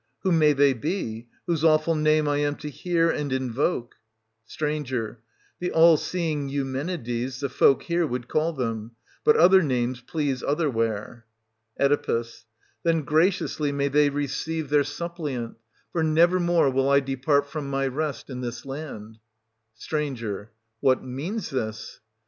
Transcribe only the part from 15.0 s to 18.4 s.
45—69] OEDIPUS AT COLONUS 63 pliant! for nevermore will I depart from my rest